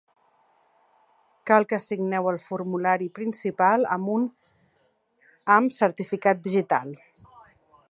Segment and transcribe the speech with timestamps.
[1.49, 4.27] Cal que signeu el formulari principal amb un
[5.57, 6.99] amb certificat digital.